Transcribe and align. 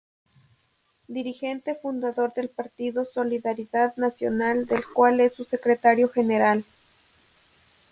Dirigente 1.07 1.75
fundador 1.75 2.33
del 2.33 2.49
Partido 2.49 3.05
Solidaridad 3.05 3.95
Nacional, 3.97 4.65
del 4.65 4.83
cual 4.83 5.19
es 5.19 5.33
su 5.35 5.43
Secretario 5.43 6.09
General. 6.09 6.65